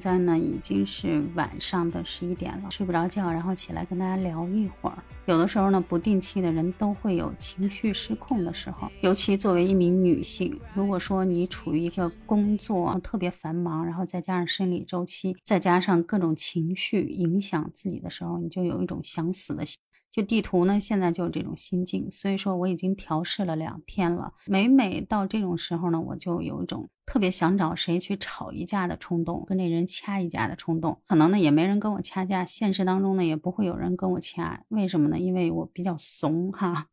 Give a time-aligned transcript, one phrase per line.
[0.00, 4.96] 现在呢已经是晚上的十一点了，睡不着觉，然后起来跟大家聊一会儿。
[5.26, 19.76] 有的时候呢，不定期的人都会有情绪失控的时候，尤其作为一名女性，如果说你处于一个工作特别繁忙，然后再加上生理周期，再加上各种情绪影响自己的时候，你就有一种想死的心。
[20.10, 24.32] 就地图呢，现在就是这种心境，所以说我已经调试了两天了。
[24.46, 31.00] 每每到这种时候呢，我就有一种特别想找谁去吵一架的冲动，跟那人掐一架的冲动。
[31.06, 34.64] 可能呢也没人跟我掐架，现实当中呢也不会有人跟我掐。
[34.68, 35.18] 为什么呢？
[35.18, 36.88] 因为我比较怂哈。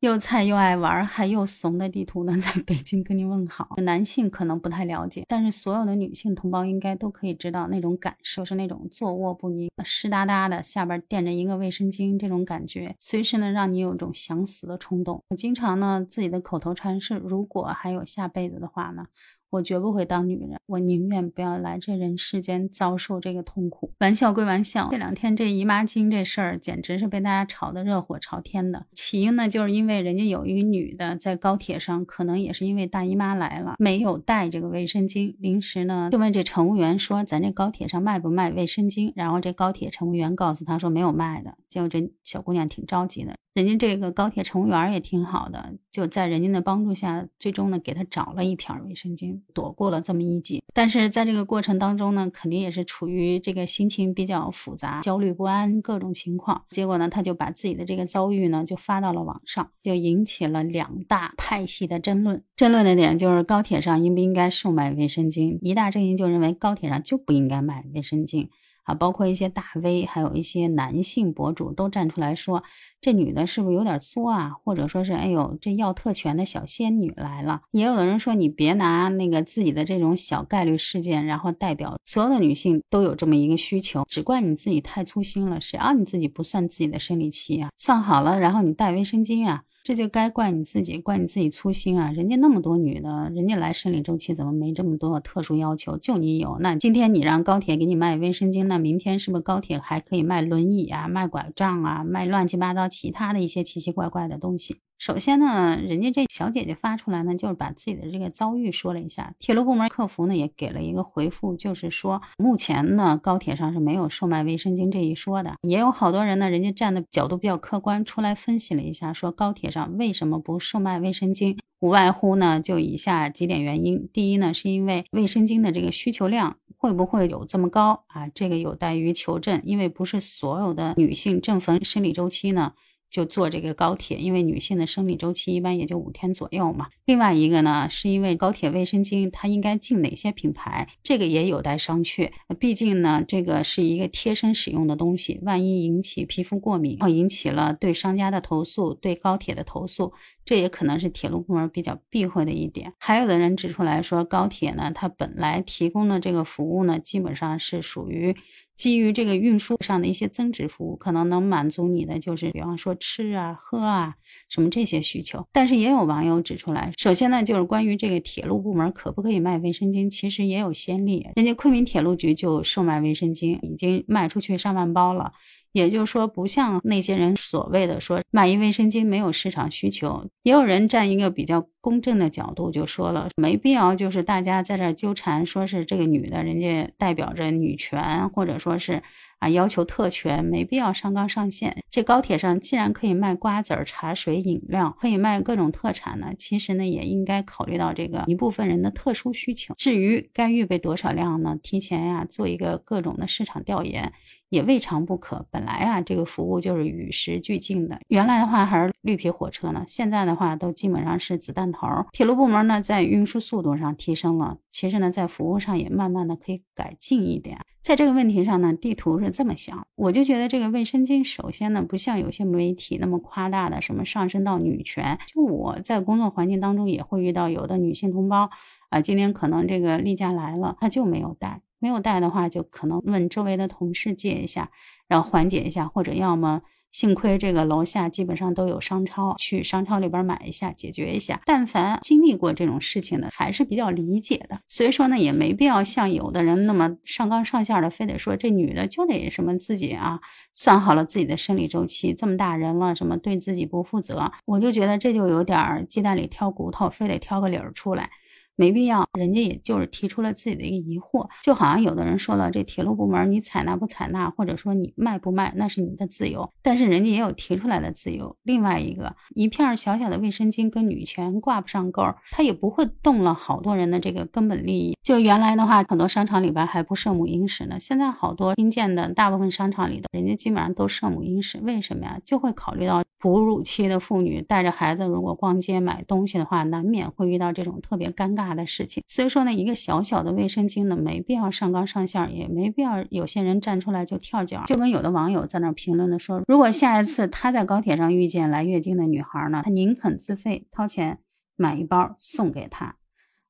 [0.00, 3.74] 又菜又爱玩还又怂的地图呢，在北京跟您问好。
[3.78, 15.20] 男性可能不太了解，但是所有的女性同胞应该都可以知道那种感受，是那种坐卧不宁、湿哒哒的，下边垫着一个卫生巾，这种感觉，随时呢让你有种想死的冲动。
[15.30, 19.06] 我经常呢自己的口头禅是：如果还有下辈子的话呢。
[19.50, 23.92] 我绝不会当女人，我宁愿不要来这人世间遭受这个痛苦。
[24.00, 28.86] 玩笑归玩笑，这两天这姨妈巾这事儿简直是被大家炒得热火朝天的。
[28.94, 43.34] 起因呢，就是因为人家有一个女的在高铁上，可能也是因为大姨妈来了，没有带这个卫生巾，临时呢就问这乘务员说：“咱这高铁上卖不卖卫生巾？”然后这高铁乘务员告诉他说：“没有卖的。”结果这小姑娘挺着急的。
[43.58, 50.62] 人家这个高铁乘务员也挺好的，就在人家的帮助下，最终呢给他找了一片卫生巾，躲过了这么一劫。
[50.72, 56.62] 但是在这个过程当中呢，肯定也是处于这个心情比较复杂、焦虑不安各种情况。
[56.70, 62.44] 结果呢，他就把自己的这个遭遇呢就发到了网上，就引起了两大派系的争论。
[62.54, 65.58] 争论的点就是高铁上应不应该售卖卫生巾。
[65.62, 68.48] 一大阵营就认为高铁上就不应该卖卫生巾。
[68.88, 72.62] 啊，包括一些大 V，还有一些男性博主都站出来说，
[73.02, 74.50] 这女的是不是有点作啊？
[74.64, 77.60] 或者说是，哎呦，这要特权的小仙女来了。
[77.72, 85.60] 也有的人说，你别拿那个自己的这种小概率事件，然后代表所有的女性都有这么一个需求，只怪你自己太粗心了。
[85.60, 87.68] 谁让你自己不算自己的生理期啊？
[87.76, 89.64] 算好了，然后你带卫生巾啊。
[89.82, 92.12] 这就该怪你自己，怪你自己粗心啊！
[92.12, 95.96] 人家那么多女的，人家来生理周期怎么没这么多特殊要求？
[95.96, 104.76] 就你有，那今天你让高铁给你卖卫生巾，那明天是不是高铁还可以卖轮椅啊、卖拐杖啊、卖乱七八糟其他的一些奇奇怪怪的东西？
[104.98, 109.32] 首先呢，人家这小姐姐发出来呢，就是把自己的这个遭遇说了一下。
[109.38, 115.54] 铁路部门客服呢也给了一个回复，就是说目前呢高铁上是没有售卖卫生巾这一说的。
[115.62, 124.08] 也有好多人呢，人家站的角度比较客观，出来分析了一下，说高铁上为什么不售卖卫生巾，无外乎呢就以下几点原因。
[124.12, 128.26] 第一呢，是因为卫生巾的这个需求量会不会有这么高啊？
[128.34, 132.72] 这个有待于求证，因为不是所有的女性正逢生理周期呢。
[133.10, 136.88] 就坐这个高铁，因为女性的生理周期一般也就五天左右嘛。
[137.06, 142.30] 另外一个呢，是因为高铁卫生巾它应该进哪些品牌，这个也有待商榷。
[142.58, 150.12] 毕竟呢，这个是一个贴身使用的东西，万一引起皮肤过敏，然后引起了对商家的投诉，对高铁的投诉，
[150.44, 152.92] 这也可能是铁路部门比较避讳的一点。
[152.98, 158.36] 还有的人指出来说，高铁呢，它本来提供的这个服务呢，基本上是属于。
[158.78, 164.14] 基于这个运输上的一些增值服务，可能能满足你的就是，比方说吃啊、喝啊
[164.48, 165.44] 什么这些需求。
[165.52, 175.32] 但是也有网友指出来，首先呢，就是关于这个铁路部门可不可以卖卫生巾，其实也有先例，人家昆明铁路局就售卖卫生巾，已经卖出去上万包了。
[175.72, 189.02] 也就是说，不像那些人所谓的说卖一卫生巾没有市场需求，也有人站一个比较公正的角度就说了，没必要就是大家在这纠缠，说是这个女的，人家代表着女权，或者说是
[189.38, 191.76] 啊要求特权，没必要上纲上线。
[191.90, 199.74] 这高铁上既然可以卖瓜子儿、茶水、饮料，可以卖各种特产呢，其实呢也应该考虑到这个一部分人的特殊需求。
[199.76, 204.12] 至于该预备多少量呢，提前呀做一个各种的市场调研。
[204.50, 205.46] 也未尝不可。
[205.50, 208.00] 本来啊，这个服务就是与时俱进的。
[208.08, 211.86] 原来的话还是绿皮火车呢，现在的话都基本上是子弹头。
[212.12, 217.58] 铁路部门呢，在运输速度上提升了，其实呢，在服务上也慢慢的可以改进一点。
[217.80, 225.18] 在这个问题上呢，地图是这么想，我就觉得这个卫生巾，首先呢，不像有些媒体那么夸大的什么上升到女权。
[225.26, 228.50] 就我在工作环境当中也会遇到有的女性同胞
[228.90, 231.62] 啊，今天可能这个例假来了，她就没有带。
[231.80, 234.70] 没有带的话，就可能问周围的同事借一下，
[235.06, 241.40] 然后缓解一下，或者要么幸亏这个楼下基本上都有商超，去商超里边买一下，解决一下。
[241.44, 244.60] 但凡经历过这种事情的，还是比较理解的。
[244.66, 250.18] 所以说呢，也没必要像有的人那么上纲上线的，非得说这女的就得什么自己啊，
[250.54, 254.32] 算好了自己的生理周期，这么大人了，什么对自己不负责。
[254.46, 258.10] 我就觉得这就有点鸡蛋里挑骨头，非得挑个理儿出来。
[258.58, 259.08] 没必要。
[259.16, 266.52] 人家也就是提出了自己的一个疑惑，就好像有的人说了，这铁路部门你采纳不采纳，或者说你卖不卖，那是你的自由。
[266.60, 268.36] 但是人家也有提出来的自由。
[268.42, 272.02] 另外一个，一片小小的卫生巾跟女权挂不上钩，
[272.32, 274.96] 它也不会动了好多人的这个根本利益。
[275.04, 281.58] 就原来的话，很多商场里边还不设母婴室呢，现在好多新建的大部分商场里的人家基本上都设母婴室。
[281.62, 282.18] 为什么呀？
[282.24, 289.02] 就会考虑到哺乳期的妇女带着孩子，如果逛街买东西的话，难免会遇到这种特别尴尬的事情。
[289.06, 294.62] 所以说呢，一个小小的卫生巾呢，没必要上纲上线，也没必要有些人站出来就跳脚。
[294.66, 301.18] 就跟有的网友在那评论的说，如果下一次他在高铁上遇见来月经的女孩呢，他宁肯自费掏钱
[301.56, 302.94] 买一包送给她。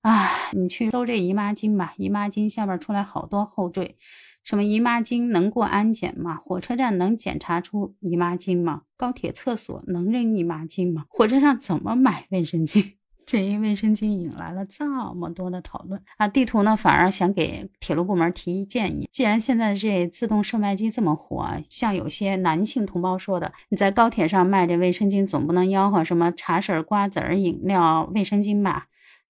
[0.03, 3.97] 啊，你去搜这姨妈巾吧，姨妈巾下边出来好多后缀。
[4.45, 6.37] 什么姨妈巾能过安检吗？
[6.37, 8.83] 火车站能检查出姨妈巾吗？
[8.97, 11.05] 高铁厕所能扔姨妈巾吗？
[11.09, 12.93] 火车上怎么买卫生巾？
[13.27, 16.27] 这一卫生巾引来了这么多的讨论啊！
[16.27, 28.87] 地图呢反而想给铁路部门提一建议，既然现在这自动售卖机这么火，像有些男性同胞说的，你在高铁上卖这卫生巾，总不能吆喝什么茶水、瓜子儿、饮料、卫生巾吧？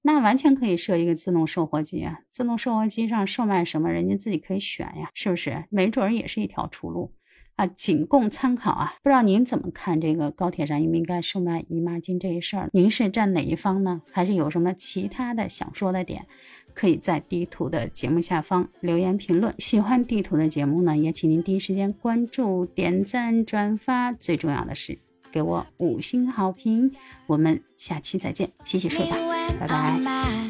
[0.08, 2.20] 那完全可以设一个自动售货机啊！
[2.30, 5.66] 自动售货机上售卖什么，人家自己可以选呀，是不是？
[5.68, 7.12] 没准儿也是一条出路
[7.56, 8.94] 啊，仅供参考啊！
[9.02, 12.70] 不知道您怎么看这个高铁上应不应该售卖姨妈巾这一事儿？
[12.72, 14.00] 您是站哪一方呢？
[14.10, 16.24] 还是有什么其他的想说的点？
[16.72, 19.54] 可以在地图的节目下方留言评论。
[19.58, 24.10] 喜欢地图的节目呢，也请您第一时间关注、点赞、转发。
[24.14, 24.98] 最重要的是。
[25.30, 26.90] 给我五星好评，
[27.26, 29.27] 我们下期再见，洗洗睡吧，
[29.58, 30.47] 拜拜。